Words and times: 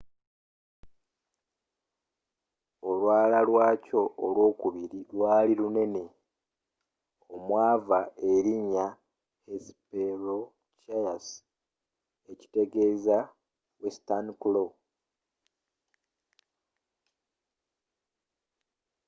olwala 2.89 3.39
lwakyo 3.47 4.01
olwokubiri 4.25 4.99
lwaali 5.15 5.53
lunene 5.61 6.03
omwava 7.33 7.99
erinnya 8.31 8.87
hesperonychus 9.47 11.27
ekitegeeza 12.31 13.17
western 13.81 14.27
claw. 14.41 14.69